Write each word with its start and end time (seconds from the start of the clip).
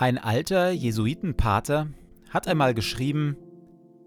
Ein 0.00 0.16
alter 0.16 0.70
Jesuitenpater 0.70 1.88
hat 2.30 2.46
einmal 2.46 2.72
geschrieben, 2.72 3.36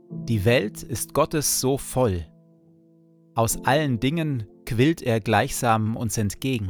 die 0.10 0.46
Welt 0.46 0.83
ist 0.83 1.13
Gottes 1.13 1.60
so 1.60 1.78
voll. 1.78 2.25
Aus 3.35 3.65
allen 3.65 3.99
Dingen 3.99 4.46
quillt 4.65 5.01
er 5.01 5.19
gleichsam 5.19 5.97
uns 5.97 6.17
entgegen. 6.17 6.69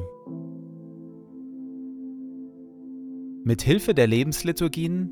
Mit 3.44 3.62
Hilfe 3.62 3.94
der 3.94 4.08
Lebensliturgien 4.08 5.12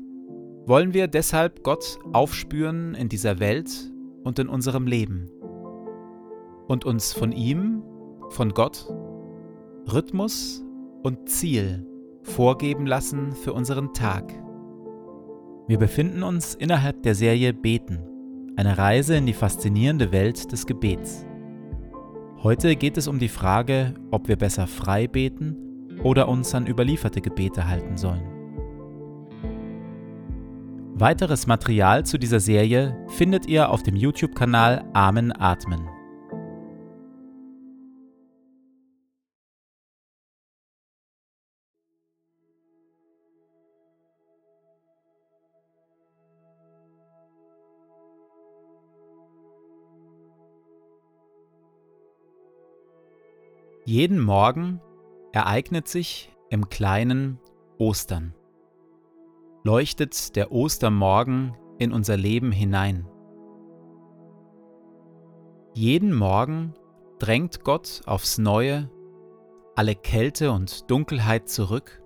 wollen 0.66 0.92
wir 0.92 1.06
deshalb 1.06 1.62
Gott 1.62 2.00
aufspüren 2.12 2.96
in 2.96 3.08
dieser 3.08 3.38
Welt 3.38 3.92
und 4.24 4.40
in 4.40 4.48
unserem 4.48 4.88
Leben 4.88 5.30
und 6.66 6.84
uns 6.84 7.12
von 7.12 7.30
ihm, 7.30 7.84
von 8.30 8.54
Gott, 8.54 8.92
Rhythmus 9.86 10.64
und 11.04 11.28
Ziel 11.28 11.86
vorgeben 12.22 12.86
lassen 12.86 13.32
für 13.32 13.52
unseren 13.52 13.92
Tag. 13.94 14.32
Wir 15.66 15.78
befinden 15.78 16.22
uns 16.22 16.54
innerhalb 16.54 17.02
der 17.02 17.14
Serie 17.14 17.52
Beten, 17.52 18.00
eine 18.56 18.76
Reise 18.76 19.16
in 19.16 19.26
die 19.26 19.32
faszinierende 19.32 20.12
Welt 20.12 20.50
des 20.52 20.66
Gebets. 20.66 21.24
Heute 22.42 22.74
geht 22.74 22.96
es 22.96 23.06
um 23.06 23.18
die 23.18 23.28
Frage, 23.28 23.94
ob 24.10 24.28
wir 24.28 24.36
besser 24.36 24.66
frei 24.66 25.06
beten 25.06 25.98
oder 26.02 26.28
uns 26.28 26.54
an 26.54 26.66
überlieferte 26.66 27.20
Gebete 27.20 27.68
halten 27.68 27.96
sollen. 27.96 28.24
Weiteres 30.94 31.46
Material 31.46 32.04
zu 32.04 32.18
dieser 32.18 32.40
Serie 32.40 32.96
findet 33.08 33.46
ihr 33.46 33.70
auf 33.70 33.82
dem 33.82 33.96
YouTube-Kanal 33.96 34.84
Amen 34.92 35.32
Atmen. 35.32 35.99
Jeden 53.84 54.20
Morgen 54.20 54.80
ereignet 55.32 55.88
sich 55.88 56.30
im 56.50 56.68
kleinen 56.68 57.38
Ostern. 57.78 58.34
Leuchtet 59.64 60.36
der 60.36 60.52
Ostermorgen 60.52 61.56
in 61.78 61.92
unser 61.92 62.16
Leben 62.16 62.52
hinein. 62.52 63.08
Jeden 65.72 66.14
Morgen 66.14 66.74
drängt 67.18 67.64
Gott 67.64 68.02
aufs 68.04 68.38
Neue 68.38 68.90
alle 69.76 69.94
Kälte 69.94 70.52
und 70.52 70.90
Dunkelheit 70.90 71.48
zurück, 71.48 72.02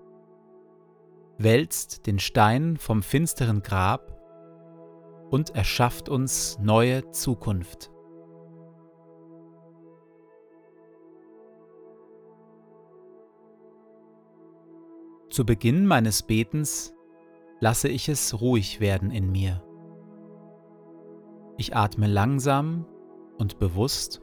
wälzt 1.38 2.06
den 2.06 2.20
Stein 2.20 2.76
vom 2.76 3.02
finsteren 3.02 3.62
Grab 3.62 4.16
und 5.30 5.56
erschafft 5.56 6.08
uns 6.08 6.56
neue 6.60 7.10
Zukunft. 7.10 7.90
Zu 15.34 15.44
Beginn 15.44 15.84
meines 15.84 16.22
Betens 16.22 16.94
lasse 17.58 17.88
ich 17.88 18.08
es 18.08 18.40
ruhig 18.40 18.78
werden 18.78 19.10
in 19.10 19.32
mir. 19.32 19.64
Ich 21.56 21.74
atme 21.74 22.06
langsam 22.06 22.86
und 23.36 23.58
bewusst 23.58 24.22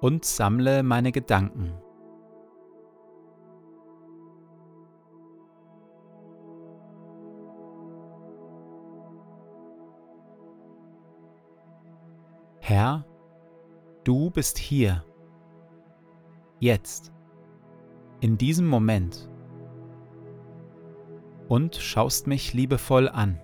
und 0.00 0.24
sammle 0.24 0.82
meine 0.82 1.12
Gedanken. 1.12 1.74
Herr, 12.60 13.04
du 14.04 14.30
bist 14.30 14.56
hier, 14.56 15.04
jetzt 16.60 17.12
in 18.20 18.38
diesem 18.38 18.66
Moment. 18.66 19.28
Und 21.48 21.76
schaust 21.76 22.26
mich 22.26 22.52
liebevoll 22.52 23.08
an. 23.08 23.40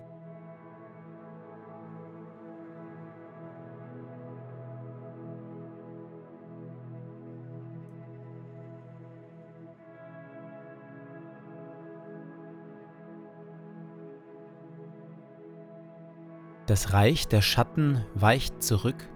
Das 16.67 16.93
Reich 16.93 17.27
der 17.27 17.41
Schatten 17.41 18.03
weicht 18.15 18.63
zurück, 18.63 19.07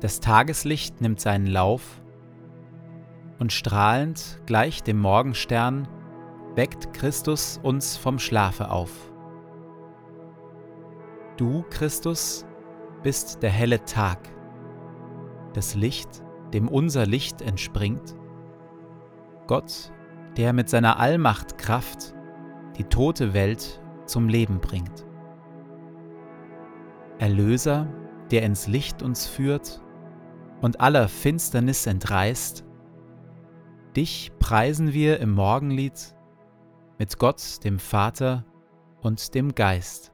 das 0.00 0.20
Tageslicht 0.20 1.00
nimmt 1.00 1.20
seinen 1.20 1.46
Lauf 1.46 2.02
und 3.38 3.52
strahlend 3.52 4.40
gleich 4.46 4.82
dem 4.82 4.98
Morgenstern 4.98 5.88
weckt 6.54 6.92
Christus 6.92 7.58
uns 7.62 7.96
vom 7.96 8.18
Schlafe 8.18 8.70
auf. 8.70 9.12
Du, 11.36 11.64
Christus, 11.70 12.46
bist 13.02 13.42
der 13.42 13.50
helle 13.50 13.84
Tag, 13.84 14.18
das 15.52 15.74
Licht, 15.74 16.22
dem 16.52 16.68
unser 16.68 17.06
Licht 17.06 17.42
entspringt, 17.42 18.16
Gott, 19.46 19.92
der 20.36 20.52
mit 20.52 20.68
seiner 20.68 20.98
Allmacht 20.98 21.58
Kraft 21.58 22.14
die 22.78 22.84
tote 22.84 23.34
Welt 23.34 23.82
zum 24.06 24.28
Leben 24.28 24.60
bringt. 24.60 25.06
Erlöser, 27.18 27.86
der 28.30 28.42
ins 28.42 28.66
Licht 28.66 29.02
uns 29.02 29.26
führt 29.26 29.82
und 30.60 30.80
aller 30.80 31.08
Finsternis 31.08 31.86
entreißt, 31.86 32.64
Dich 33.96 34.32
preisen 34.40 34.92
wir 34.92 35.20
im 35.20 35.30
Morgenlied 35.30 36.16
mit 36.98 37.16
Gott, 37.18 37.62
dem 37.62 37.78
Vater 37.78 38.44
und 39.00 39.34
dem 39.36 39.54
Geist. 39.54 40.12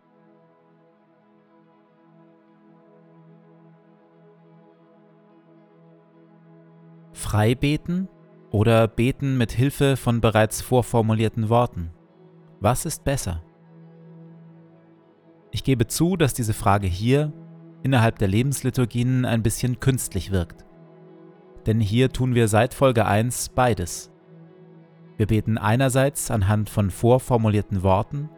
Frei 7.13 7.55
beten 7.55 8.09
oder 8.51 8.87
beten 8.87 9.39
mit 9.39 9.53
Hilfe 9.53 9.97
von 9.97 10.21
bereits 10.21 10.61
vorformulierten 10.61 11.49
Worten? 11.49 11.91
Was 12.61 12.85
ist 12.85 13.05
besser? 13.05 13.43
Ich 15.53 15.65
gebe 15.65 15.87
zu, 15.87 16.19
dass 16.19 16.35
diese 16.35 16.55
Frage 16.55 16.87
hier 16.87 17.33
innerhalb 17.83 18.19
der 18.19 18.29
Lebensliturgien 18.29 19.25
ein 19.25 19.43
bisschen 19.43 19.81
künstlich 19.81 20.33
wirkt 20.33 20.67
denn 21.67 21.81
hier 21.81 22.11
tun 22.11 22.35
wir 22.35 22.49
seit 22.49 22.75
Folge 22.75 23.07
1 23.07 23.51
beides. 23.51 24.11
Wir 25.17 25.27
beten 25.27 25.59
einerseits 25.59 26.31
anhand 26.31 26.71
von 26.71 26.91
vorformulierten 26.91 27.83
Worten, 27.83 28.31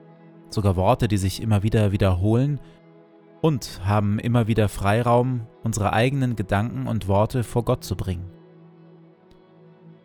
sogar 0.50 0.77
Worte, 0.77 1.09
die 1.09 1.16
sich 1.16 1.41
immer 1.41 1.62
wieder 1.62 1.93
wiederholen, 1.93 2.61
und 3.41 3.81
haben 3.84 4.19
immer 4.19 4.47
wieder 4.47 4.69
Freiraum, 4.69 5.47
unsere 5.62 5.93
eigenen 5.93 6.37
Gedanken 6.37 6.87
und 6.87 7.09
Worte 7.09 7.43
vor 7.44 7.65
Gott 7.65 7.84
zu 7.84 7.97
bringen. 7.97 8.31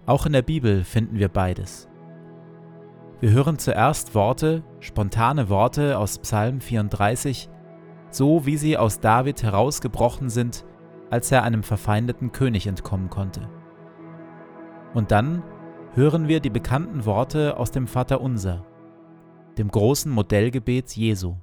Auch 0.06 0.26
in 0.26 0.34
der 0.34 0.42
Bibel 0.42 0.84
finden 0.84 1.18
wir 1.20 1.30
beides. 1.30 1.88
Wir 3.20 3.32
hören 3.32 3.58
zuerst 3.58 4.16
Worte, 4.16 4.64
spontane 4.80 5.50
Worte 5.50 5.98
aus 5.98 6.20
Psalm 6.20 6.62
34, 6.62 7.50
so 8.10 8.46
wie 8.46 8.58
sie 8.58 8.78
aus 8.78 9.00
David 9.00 9.44
herausgebrochen 9.44 10.30
sind 10.30 10.64
als 11.10 11.32
er 11.32 11.44
einem 11.44 11.64
verfeindeten 11.64 12.32
König 12.32 12.68
entkommen 12.68 13.10
konnte. 13.10 13.50
Und 14.94 15.12
dann 15.12 15.44
hören 15.94 16.28
wir 16.28 16.40
die 16.40 16.50
bekannten 16.50 17.06
Worte 17.06 17.58
aus 17.58 17.72
dem 17.72 17.88
Vaterunser, 17.88 18.66
dem 19.58 19.70
großen 19.70 20.12
Modellgebet 20.12 20.96
Jesu. 20.96 21.36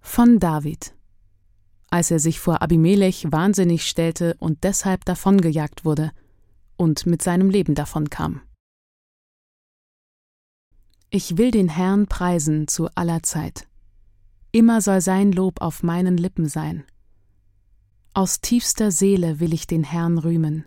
Von 0.00 0.38
David. 0.38 0.94
Als 1.90 2.10
er 2.10 2.18
sich 2.18 2.40
vor 2.40 2.62
Abimelech 2.62 3.30
wahnsinnig 3.30 3.86
stellte 3.86 4.36
und 4.38 4.64
deshalb 4.64 5.04
davongejagt 5.04 5.84
wurde 5.84 6.10
und 6.76 7.06
mit 7.06 7.22
seinem 7.22 7.50
Leben 7.50 7.74
davonkam. 7.74 8.40
Ich 11.10 11.36
will 11.38 11.50
den 11.50 11.68
Herrn 11.68 12.06
preisen 12.06 12.66
zu 12.66 12.88
aller 12.96 13.22
Zeit. 13.22 13.68
Immer 14.50 14.80
soll 14.80 15.00
sein 15.00 15.30
Lob 15.30 15.60
auf 15.60 15.82
meinen 15.82 16.16
Lippen 16.16 16.48
sein. 16.48 16.84
Aus 18.16 18.40
tiefster 18.40 18.92
Seele 18.92 19.40
will 19.40 19.52
ich 19.52 19.66
den 19.66 19.82
Herrn 19.82 20.18
rühmen. 20.18 20.66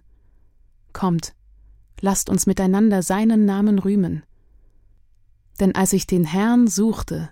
Kommt, 0.91 1.33
lasst 2.01 2.29
uns 2.29 2.45
miteinander 2.45 3.01
seinen 3.01 3.45
Namen 3.45 3.79
rühmen. 3.79 4.23
Denn 5.61 5.73
als 5.73 5.93
ich 5.93 6.05
den 6.07 6.25
Herrn 6.25 6.67
suchte, 6.67 7.29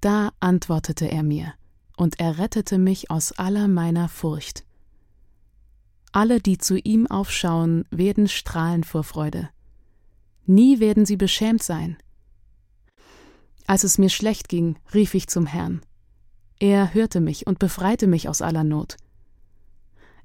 da 0.00 0.32
antwortete 0.40 1.08
er 1.08 1.22
mir, 1.22 1.54
und 1.96 2.18
er 2.18 2.38
rettete 2.38 2.76
mich 2.76 3.08
aus 3.12 3.30
aller 3.38 3.68
meiner 3.68 4.08
Furcht. 4.08 4.64
Alle, 6.10 6.40
die 6.40 6.58
zu 6.58 6.76
ihm 6.76 7.06
aufschauen, 7.06 7.84
werden 7.90 8.26
strahlen 8.26 8.82
vor 8.82 9.04
Freude. 9.04 9.48
Nie 10.44 10.80
werden 10.80 11.06
sie 11.06 11.16
beschämt 11.16 11.62
sein. 11.62 11.96
Als 13.68 13.84
es 13.84 13.96
mir 13.96 14.10
schlecht 14.10 14.48
ging, 14.48 14.76
rief 14.92 15.14
ich 15.14 15.28
zum 15.28 15.46
Herrn. 15.46 15.82
Er 16.58 16.94
hörte 16.94 17.20
mich 17.20 17.46
und 17.46 17.60
befreite 17.60 18.08
mich 18.08 18.28
aus 18.28 18.42
aller 18.42 18.64
Not. 18.64 18.96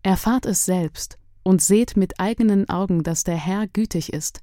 Erfahrt 0.04 0.46
es 0.46 0.66
selbst 0.66 1.20
und 1.44 1.62
seht 1.62 1.96
mit 1.96 2.20
eigenen 2.20 2.70
Augen, 2.70 3.04
dass 3.04 3.24
der 3.24 3.36
Herr 3.38 3.68
gütig 3.68 4.14
ist. 4.14 4.42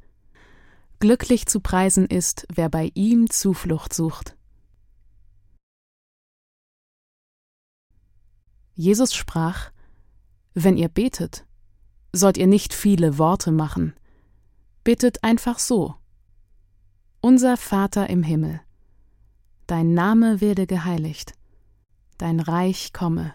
Glücklich 1.00 1.46
zu 1.46 1.60
preisen 1.60 2.06
ist, 2.06 2.46
wer 2.52 2.68
bei 2.68 2.90
ihm 2.94 3.30
Zuflucht 3.30 3.92
sucht. 3.92 4.36
Jesus 8.74 9.14
sprach, 9.14 9.72
Wenn 10.54 10.76
ihr 10.76 10.88
betet, 10.88 11.44
sollt 12.12 12.38
ihr 12.38 12.46
nicht 12.46 12.72
viele 12.72 13.18
Worte 13.18 13.50
machen, 13.50 13.94
bittet 14.84 15.24
einfach 15.24 15.58
so. 15.58 15.96
Unser 17.20 17.56
Vater 17.56 18.08
im 18.08 18.22
Himmel, 18.22 18.60
dein 19.66 19.94
Name 19.94 20.40
werde 20.40 20.68
geheiligt, 20.68 21.34
dein 22.18 22.38
Reich 22.38 22.92
komme, 22.92 23.34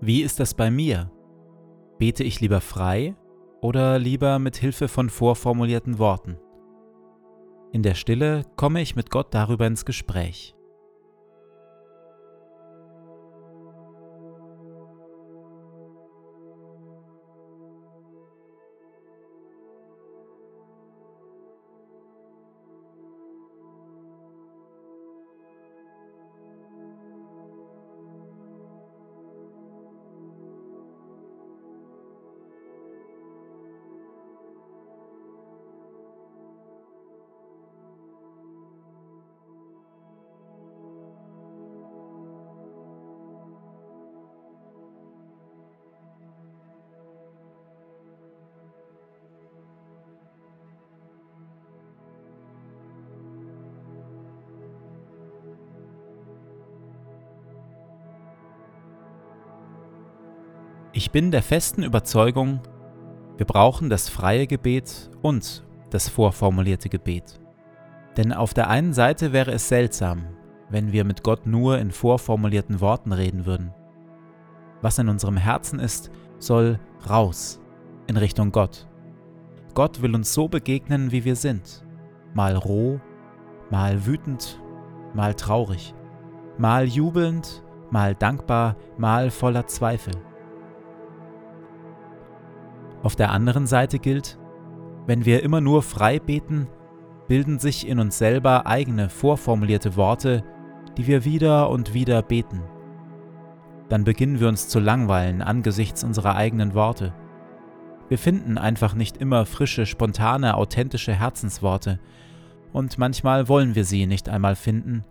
Wie 0.00 0.22
ist 0.22 0.40
das 0.40 0.54
bei 0.54 0.70
mir? 0.70 1.10
Bete 1.98 2.24
ich 2.24 2.40
lieber 2.40 2.60
frei 2.60 3.14
oder 3.60 3.98
lieber 3.98 4.38
mit 4.38 4.56
Hilfe 4.56 4.88
von 4.88 5.10
vorformulierten 5.10 5.98
Worten? 5.98 6.38
In 7.72 7.82
der 7.82 7.94
Stille 7.94 8.42
komme 8.56 8.80
ich 8.80 8.96
mit 8.96 9.10
Gott 9.10 9.34
darüber 9.34 9.66
ins 9.66 9.84
Gespräch. 9.84 10.55
Ich 60.96 61.10
bin 61.10 61.30
der 61.30 61.42
festen 61.42 61.82
Überzeugung, 61.82 62.60
wir 63.36 63.44
brauchen 63.44 63.90
das 63.90 64.08
freie 64.08 64.46
Gebet 64.46 65.10
und 65.20 65.62
das 65.90 66.08
vorformulierte 66.08 66.88
Gebet. 66.88 67.38
Denn 68.16 68.32
auf 68.32 68.54
der 68.54 68.70
einen 68.70 68.94
Seite 68.94 69.34
wäre 69.34 69.52
es 69.52 69.68
seltsam, 69.68 70.24
wenn 70.70 70.92
wir 70.92 71.04
mit 71.04 71.22
Gott 71.22 71.44
nur 71.46 71.78
in 71.78 71.90
vorformulierten 71.90 72.80
Worten 72.80 73.12
reden 73.12 73.44
würden. 73.44 73.74
Was 74.80 74.98
in 74.98 75.10
unserem 75.10 75.36
Herzen 75.36 75.80
ist, 75.80 76.10
soll 76.38 76.80
raus 77.10 77.60
in 78.06 78.16
Richtung 78.16 78.50
Gott. 78.50 78.88
Gott 79.74 80.00
will 80.00 80.14
uns 80.14 80.32
so 80.32 80.48
begegnen, 80.48 81.12
wie 81.12 81.26
wir 81.26 81.36
sind. 81.36 81.84
Mal 82.32 82.56
roh, 82.56 82.98
mal 83.68 84.06
wütend, 84.06 84.58
mal 85.12 85.34
traurig, 85.34 85.94
mal 86.56 86.86
jubelnd, 86.86 87.62
mal 87.90 88.14
dankbar, 88.14 88.76
mal 88.96 89.30
voller 89.30 89.66
Zweifel. 89.66 90.14
Auf 93.06 93.14
der 93.14 93.30
anderen 93.30 93.68
Seite 93.68 94.00
gilt, 94.00 94.36
wenn 95.06 95.24
wir 95.24 95.44
immer 95.44 95.60
nur 95.60 95.84
frei 95.84 96.18
beten, 96.18 96.66
bilden 97.28 97.60
sich 97.60 97.86
in 97.86 98.00
uns 98.00 98.18
selber 98.18 98.66
eigene 98.66 99.08
vorformulierte 99.10 99.94
Worte, 99.94 100.42
die 100.96 101.06
wir 101.06 101.24
wieder 101.24 101.70
und 101.70 101.94
wieder 101.94 102.20
beten. 102.20 102.64
Dann 103.88 104.02
beginnen 104.02 104.40
wir 104.40 104.48
uns 104.48 104.66
zu 104.66 104.80
langweilen 104.80 105.40
angesichts 105.40 106.02
unserer 106.02 106.34
eigenen 106.34 106.74
Worte. 106.74 107.14
Wir 108.08 108.18
finden 108.18 108.58
einfach 108.58 108.94
nicht 108.94 109.18
immer 109.18 109.46
frische, 109.46 109.86
spontane, 109.86 110.56
authentische 110.56 111.14
Herzensworte, 111.14 112.00
und 112.72 112.98
manchmal 112.98 113.48
wollen 113.48 113.76
wir 113.76 113.84
sie 113.84 114.08
nicht 114.08 114.28
einmal 114.28 114.56
finden, 114.56 115.04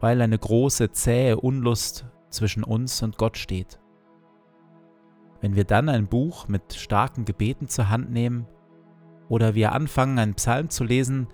weil 0.00 0.22
eine 0.22 0.38
große, 0.38 0.92
zähe 0.92 1.38
Unlust 1.38 2.06
zwischen 2.30 2.64
uns 2.64 3.02
und 3.02 3.18
Gott 3.18 3.36
steht. 3.36 3.78
Wenn 5.40 5.54
wir 5.54 5.64
dann 5.64 5.88
ein 5.88 6.08
Buch 6.08 6.48
mit 6.48 6.74
starken 6.74 7.24
Gebeten 7.24 7.68
zur 7.68 7.88
Hand 7.88 8.10
nehmen 8.10 8.46
oder 9.28 9.54
wir 9.54 9.72
anfangen, 9.72 10.18
einen 10.18 10.34
Psalm 10.34 10.68
zu 10.70 10.84
lesen, 10.84 11.28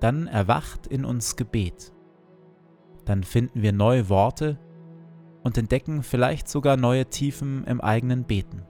dann 0.00 0.26
erwacht 0.26 0.86
in 0.86 1.04
uns 1.04 1.36
Gebet. 1.36 1.92
Dann 3.04 3.24
finden 3.24 3.62
wir 3.62 3.72
neue 3.72 4.08
Worte 4.08 4.58
und 5.42 5.58
entdecken 5.58 6.02
vielleicht 6.02 6.48
sogar 6.48 6.76
neue 6.76 7.06
Tiefen 7.06 7.64
im 7.64 7.80
eigenen 7.80 8.24
Beten. 8.24 8.64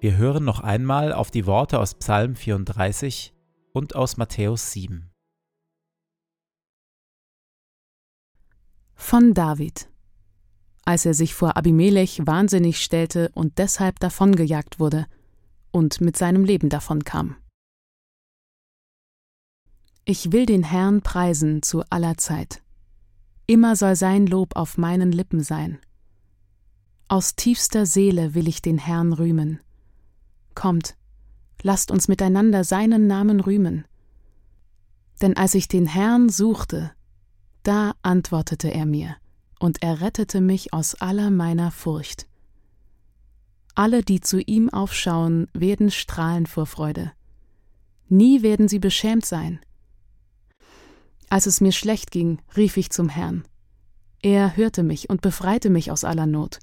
Wir 0.00 0.16
hören 0.16 0.44
noch 0.44 0.60
einmal 0.60 1.12
auf 1.12 1.30
die 1.30 1.46
Worte 1.46 1.78
aus 1.78 1.94
Psalm 1.94 2.34
34 2.34 3.34
und 3.72 3.94
aus 3.94 4.16
Matthäus 4.16 4.72
7. 4.72 5.10
Von 8.94 9.34
David 9.34 9.90
als 10.90 11.06
er 11.06 11.14
sich 11.14 11.34
vor 11.34 11.56
Abimelech 11.56 12.26
wahnsinnig 12.26 12.82
stellte 12.82 13.30
und 13.34 13.58
deshalb 13.58 14.00
davongejagt 14.00 14.80
wurde 14.80 15.06
und 15.70 16.00
mit 16.00 16.16
seinem 16.16 16.44
Leben 16.44 16.68
davonkam. 16.68 17.36
Ich 20.04 20.32
will 20.32 20.46
den 20.46 20.64
Herrn 20.64 21.00
preisen 21.00 21.62
zu 21.62 21.84
aller 21.90 22.16
Zeit. 22.18 22.60
Immer 23.46 23.76
soll 23.76 23.94
sein 23.94 24.26
Lob 24.26 24.56
auf 24.56 24.78
meinen 24.78 25.12
Lippen 25.12 25.44
sein. 25.44 25.78
Aus 27.06 27.36
tiefster 27.36 27.86
Seele 27.86 28.34
will 28.34 28.48
ich 28.48 28.60
den 28.60 28.78
Herrn 28.78 29.12
rühmen. 29.12 29.60
Kommt, 30.56 30.96
lasst 31.62 31.92
uns 31.92 32.08
miteinander 32.08 32.64
seinen 32.64 33.06
Namen 33.06 33.38
rühmen. 33.38 33.84
Denn 35.22 35.36
als 35.36 35.54
ich 35.54 35.68
den 35.68 35.86
Herrn 35.86 36.30
suchte, 36.30 36.90
da 37.62 37.94
antwortete 38.02 38.74
er 38.74 38.86
mir 38.86 39.14
und 39.60 39.82
er 39.82 40.00
rettete 40.00 40.40
mich 40.40 40.72
aus 40.72 40.96
aller 40.96 41.30
meiner 41.30 41.70
Furcht. 41.70 42.26
Alle, 43.76 44.02
die 44.02 44.20
zu 44.20 44.40
ihm 44.40 44.68
aufschauen, 44.70 45.46
werden 45.52 45.92
strahlen 45.92 46.46
vor 46.46 46.66
Freude. 46.66 47.12
Nie 48.08 48.42
werden 48.42 48.66
sie 48.66 48.80
beschämt 48.80 49.24
sein. 49.24 49.60
Als 51.28 51.46
es 51.46 51.60
mir 51.60 51.70
schlecht 51.70 52.10
ging, 52.10 52.40
rief 52.56 52.76
ich 52.76 52.90
zum 52.90 53.08
Herrn. 53.08 53.44
Er 54.22 54.56
hörte 54.56 54.82
mich 54.82 55.08
und 55.08 55.20
befreite 55.20 55.70
mich 55.70 55.92
aus 55.92 56.02
aller 56.04 56.26
Not. 56.26 56.58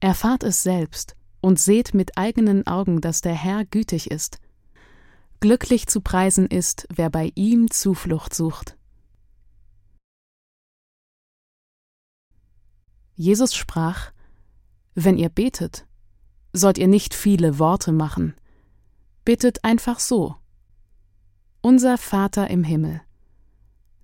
Erfahrt 0.00 0.42
es 0.42 0.62
selbst 0.62 1.16
und 1.40 1.58
seht 1.58 1.94
mit 1.94 2.18
eigenen 2.18 2.66
Augen, 2.66 3.00
dass 3.00 3.22
der 3.22 3.34
Herr 3.34 3.64
gütig 3.64 4.10
ist. 4.10 4.38
Glücklich 5.40 5.86
zu 5.86 6.02
preisen 6.02 6.46
ist, 6.46 6.86
wer 6.94 7.08
bei 7.08 7.32
ihm 7.34 7.70
Zuflucht 7.70 8.34
sucht. 8.34 8.76
Jesus 13.20 13.54
sprach, 13.54 14.12
Wenn 14.94 15.18
ihr 15.18 15.28
betet, 15.28 15.86
sollt 16.54 16.78
ihr 16.78 16.88
nicht 16.88 17.12
viele 17.12 17.58
Worte 17.58 17.92
machen, 17.92 18.34
Bittet 19.26 19.62
einfach 19.62 20.00
so. 20.00 20.36
Unser 21.60 21.98
Vater 21.98 22.48
im 22.48 22.64
Himmel, 22.64 23.02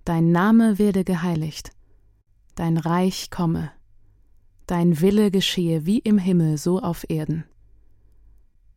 dein 0.05 0.31
Name 0.31 0.77
werde 0.77 1.03
geheiligt, 1.03 1.71
dein 2.53 2.77
Reich 2.77 3.31
komme, 3.31 3.71
dein 4.67 5.01
Wille 5.01 5.31
geschehe 5.31 5.87
wie 5.87 5.97
im 5.97 6.19
Himmel 6.19 6.59
so 6.59 6.79
auf 6.79 7.03
Erden. 7.09 7.43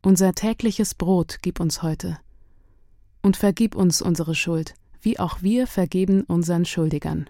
Unser 0.01 0.33
tägliches 0.33 0.95
Brot 0.95 1.37
gib 1.43 1.59
uns 1.59 1.83
heute, 1.83 2.17
und 3.21 3.37
vergib 3.37 3.75
uns 3.75 4.01
unsere 4.01 4.33
Schuld, 4.33 4.73
wie 5.01 5.19
auch 5.19 5.43
wir 5.43 5.67
vergeben 5.67 6.23
unseren 6.23 6.65
Schuldigern. 6.65 7.29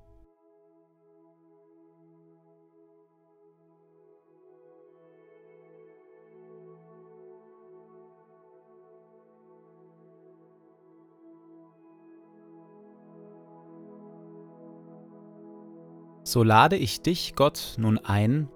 So 16.31 16.43
lade 16.43 16.77
ich 16.77 17.01
dich, 17.01 17.35
Gott, 17.35 17.75
nun 17.77 17.97
ein, 17.97 18.47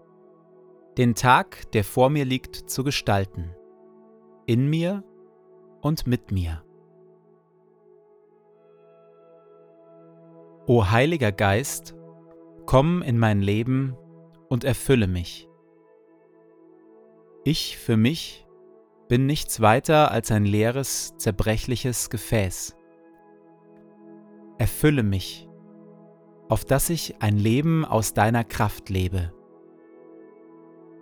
den 0.98 1.14
Tag, 1.14 1.70
der 1.74 1.84
vor 1.84 2.10
mir 2.10 2.24
liegt, 2.24 2.56
zu 2.56 2.86
gestalten, 2.86 3.54
in 4.46 4.70
mir 4.70 5.04
und 5.82 6.08
mit 6.08 6.32
mir. 6.32 6.64
O 10.68 10.90
Heiliger 10.90 11.34
Geist, 11.34 11.98
komm 12.66 13.02
in 13.02 13.20
mein 13.20 13.42
Leben 13.42 13.98
und 14.48 14.64
erfülle 14.64 15.08
mich. 15.08 15.50
Ich 17.44 17.78
für 17.78 17.98
mich 17.98 18.48
bin 19.10 19.26
nichts 19.26 19.60
weiter 19.60 20.12
als 20.12 20.32
ein 20.32 20.46
leeres, 20.46 21.18
zerbrechliches 21.18 22.10
Gefäß. 22.10 22.78
Erfülle 24.60 25.04
mich 25.04 25.45
auf 26.50 26.66
dass 26.66 26.90
ich 26.90 27.22
ein 27.22 27.38
Leben 27.38 27.86
aus 27.86 28.14
deiner 28.14 28.44
Kraft 28.44 28.90
lebe. 28.90 29.34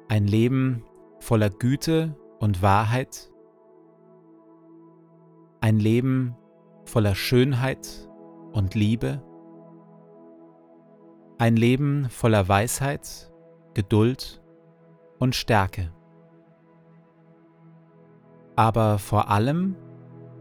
Ein 0.07 0.27
Leben 0.27 0.83
voller 1.19 1.50
Güte 1.50 2.15
und 2.39 2.62
Wahrheit. 2.62 3.31
Ein 5.62 5.79
Leben 5.79 6.35
voller 6.85 7.15
Schönheit 7.15 8.09
und 8.51 8.75
Liebe. 8.75 9.21
Ein 11.39 11.55
Leben 11.55 12.09
voller 12.09 12.47
Weisheit, 12.47 13.31
Geduld 13.73 14.41
und 15.19 15.35
Stärke. 15.35 15.91
Aber 18.55 19.00
vor 19.00 19.29
allem 19.29 19.75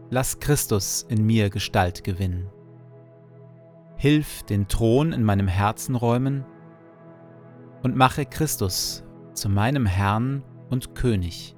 lass 0.09 0.39
Christus 0.39 1.05
in 1.09 1.25
mir 1.25 1.49
Gestalt 1.49 2.03
gewinnen. 2.03 2.52
Hilf 4.03 4.43
den 4.43 4.67
Thron 4.67 5.13
in 5.13 5.23
meinem 5.23 5.47
Herzen 5.47 5.95
räumen 5.95 6.43
und 7.83 7.95
mache 7.95 8.25
Christus 8.25 9.01
zu 9.31 9.47
meinem 9.47 9.85
Herrn 9.85 10.43
und 10.69 10.93
König, 10.93 11.55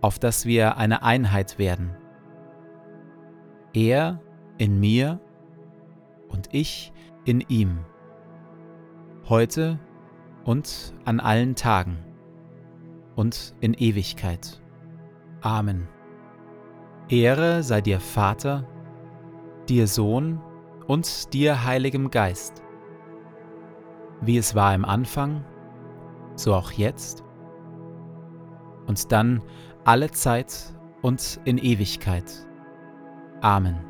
auf 0.00 0.20
dass 0.20 0.46
wir 0.46 0.76
eine 0.76 1.02
Einheit 1.02 1.58
werden. 1.58 1.90
Er 3.72 4.20
in 4.58 4.78
mir 4.78 5.18
und 6.28 6.50
ich 6.52 6.92
in 7.24 7.40
ihm, 7.40 7.80
heute 9.28 9.80
und 10.44 10.94
an 11.04 11.18
allen 11.18 11.56
Tagen 11.56 11.98
und 13.16 13.56
in 13.58 13.74
Ewigkeit. 13.74 14.62
Amen. 15.40 15.88
Ehre 17.08 17.64
sei 17.64 17.80
dir 17.80 17.98
Vater, 17.98 18.68
dir 19.68 19.88
Sohn 19.88 20.40
und 20.88 21.32
dir, 21.32 21.64
Heiligem 21.64 22.10
Geist, 22.10 22.64
wie 24.20 24.38
es 24.38 24.56
war 24.56 24.74
im 24.74 24.84
Anfang, 24.84 25.44
so 26.34 26.54
auch 26.54 26.72
jetzt 26.72 27.22
und 28.86 29.12
dann 29.12 29.42
alle 29.84 30.10
Zeit 30.10 30.74
und 31.02 31.40
in 31.44 31.58
Ewigkeit. 31.58 32.46
Amen. 33.40 33.87